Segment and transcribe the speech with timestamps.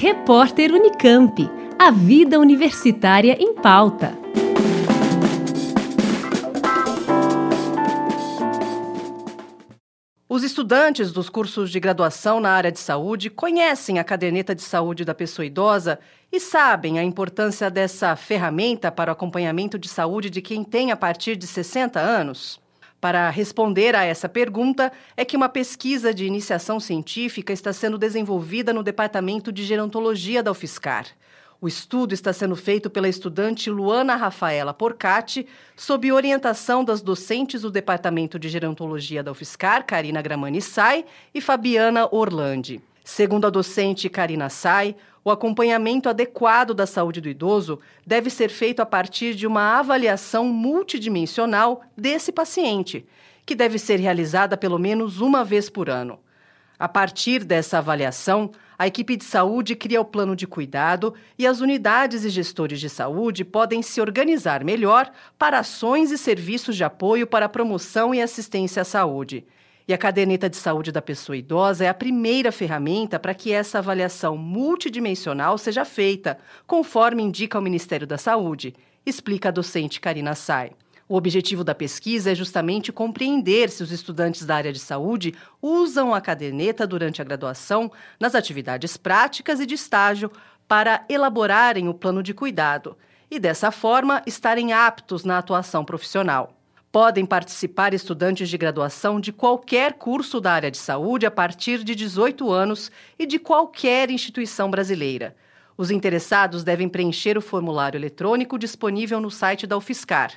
[0.00, 1.50] Repórter Unicamp.
[1.76, 4.16] A vida universitária em pauta.
[10.28, 15.04] Os estudantes dos cursos de graduação na área de saúde conhecem a caderneta de saúde
[15.04, 15.98] da pessoa idosa
[16.30, 20.96] e sabem a importância dessa ferramenta para o acompanhamento de saúde de quem tem a
[20.96, 22.60] partir de 60 anos?
[23.00, 28.72] Para responder a essa pergunta, é que uma pesquisa de iniciação científica está sendo desenvolvida
[28.72, 31.06] no Departamento de Gerontologia da UFSCar.
[31.60, 37.70] O estudo está sendo feito pela estudante Luana Rafaela Porcati, sob orientação das docentes do
[37.70, 42.80] Departamento de Gerontologia da UFSCar, Karina Gramani Sai e Fabiana Orlandi.
[43.10, 44.94] Segundo a docente Karina Sai,
[45.24, 50.44] o acompanhamento adequado da saúde do idoso deve ser feito a partir de uma avaliação
[50.44, 53.06] multidimensional desse paciente,
[53.46, 56.20] que deve ser realizada pelo menos uma vez por ano.
[56.78, 61.60] A partir dessa avaliação, a equipe de saúde cria o plano de cuidado e as
[61.62, 67.26] unidades e gestores de saúde podem se organizar melhor para ações e serviços de apoio
[67.26, 69.46] para a promoção e assistência à saúde.
[69.88, 73.78] E a caderneta de saúde da pessoa idosa é a primeira ferramenta para que essa
[73.78, 76.36] avaliação multidimensional seja feita,
[76.66, 78.74] conforme indica o Ministério da Saúde,
[79.06, 80.72] explica a docente Karina Sai.
[81.08, 86.12] O objetivo da pesquisa é justamente compreender se os estudantes da área de saúde usam
[86.12, 90.30] a caderneta durante a graduação nas atividades práticas e de estágio
[90.68, 92.94] para elaborarem o plano de cuidado
[93.30, 96.57] e, dessa forma, estarem aptos na atuação profissional.
[97.00, 101.94] Podem participar estudantes de graduação de qualquer curso da área de saúde a partir de
[101.94, 105.36] 18 anos e de qualquer instituição brasileira.
[105.76, 110.32] Os interessados devem preencher o formulário eletrônico disponível no site da UFSCar.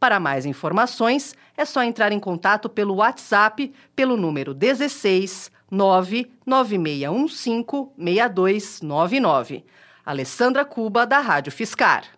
[0.00, 9.62] Para mais informações, é só entrar em contato pelo WhatsApp pelo número 16 99615 6299.
[10.06, 12.17] Alessandra Cuba, da Rádio Fiscar.